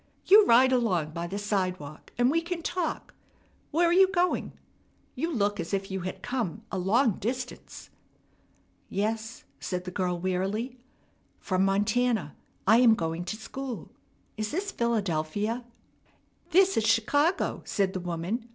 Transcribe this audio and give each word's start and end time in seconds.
"You 0.25 0.47
ride 0.47 0.71
along 0.71 1.11
by 1.11 1.27
the 1.27 1.37
sidewalk, 1.37 2.11
and 2.17 2.31
we 2.31 2.41
can 2.41 2.63
talk. 2.63 3.13
Where 3.69 3.87
are 3.87 3.93
you 3.93 4.07
going? 4.11 4.53
You 5.13 5.31
look 5.31 5.59
as 5.59 5.75
if 5.75 5.91
you 5.91 5.99
had 5.99 6.23
come 6.23 6.63
a 6.71 6.79
long 6.79 7.19
distance." 7.19 7.91
"Yes," 8.89 9.43
said 9.59 9.83
the 9.83 9.91
girl 9.91 10.19
wearily, 10.19 10.79
"from 11.37 11.63
Montana. 11.63 12.35
I 12.65 12.77
am 12.77 12.95
going 12.95 13.25
to 13.25 13.35
school. 13.37 13.91
Is 14.37 14.49
this 14.49 14.71
Philadelphia?" 14.71 15.65
"This 16.49 16.77
is 16.77 16.83
Chicago," 16.87 17.61
said 17.65 17.93
the 17.93 17.99
woman. 17.99 18.49